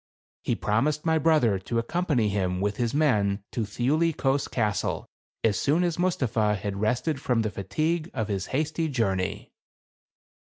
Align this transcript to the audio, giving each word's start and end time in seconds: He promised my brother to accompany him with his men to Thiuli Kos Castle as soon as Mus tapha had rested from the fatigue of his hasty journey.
He 0.43 0.55
promised 0.55 1.05
my 1.05 1.19
brother 1.19 1.59
to 1.59 1.77
accompany 1.77 2.27
him 2.27 2.59
with 2.59 2.77
his 2.77 2.91
men 2.91 3.43
to 3.51 3.61
Thiuli 3.65 4.13
Kos 4.17 4.47
Castle 4.47 5.05
as 5.43 5.59
soon 5.59 5.83
as 5.83 5.99
Mus 5.99 6.17
tapha 6.17 6.57
had 6.57 6.81
rested 6.81 7.21
from 7.21 7.43
the 7.43 7.51
fatigue 7.51 8.09
of 8.11 8.27
his 8.27 8.47
hasty 8.47 8.87
journey. 8.87 9.51